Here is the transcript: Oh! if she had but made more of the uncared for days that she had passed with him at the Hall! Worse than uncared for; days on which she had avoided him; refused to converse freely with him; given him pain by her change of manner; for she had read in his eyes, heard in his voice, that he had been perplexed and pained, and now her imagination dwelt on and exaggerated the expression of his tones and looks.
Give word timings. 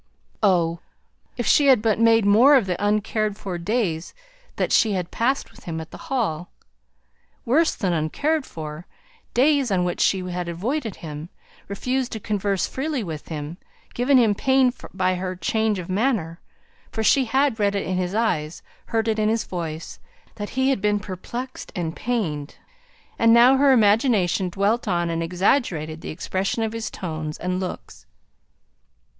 Oh! 0.41 0.79
if 1.37 1.45
she 1.45 1.67
had 1.67 1.79
but 1.79 1.99
made 1.99 2.25
more 2.25 2.55
of 2.55 2.65
the 2.65 2.75
uncared 2.83 3.37
for 3.37 3.59
days 3.59 4.15
that 4.55 4.71
she 4.71 4.93
had 4.93 5.11
passed 5.11 5.51
with 5.51 5.65
him 5.65 5.79
at 5.79 5.91
the 5.91 5.99
Hall! 6.09 6.49
Worse 7.45 7.75
than 7.75 7.93
uncared 7.93 8.43
for; 8.43 8.87
days 9.35 9.69
on 9.69 9.83
which 9.83 9.99
she 10.01 10.27
had 10.27 10.49
avoided 10.49 10.95
him; 11.05 11.29
refused 11.67 12.11
to 12.13 12.19
converse 12.19 12.65
freely 12.67 13.03
with 13.03 13.27
him; 13.27 13.57
given 13.93 14.17
him 14.17 14.33
pain 14.33 14.73
by 14.91 15.13
her 15.13 15.35
change 15.35 15.77
of 15.77 15.87
manner; 15.87 16.41
for 16.91 17.03
she 17.03 17.25
had 17.25 17.59
read 17.59 17.75
in 17.75 17.97
his 17.97 18.15
eyes, 18.15 18.63
heard 18.87 19.07
in 19.07 19.29
his 19.29 19.43
voice, 19.43 19.99
that 20.33 20.49
he 20.57 20.71
had 20.71 20.81
been 20.81 20.99
perplexed 20.99 21.71
and 21.75 21.95
pained, 21.95 22.55
and 23.19 23.31
now 23.31 23.55
her 23.55 23.71
imagination 23.71 24.49
dwelt 24.49 24.87
on 24.87 25.11
and 25.11 25.21
exaggerated 25.21 26.01
the 26.01 26.09
expression 26.09 26.63
of 26.63 26.73
his 26.73 26.89
tones 26.89 27.37
and 27.37 27.59
looks. 27.59 28.07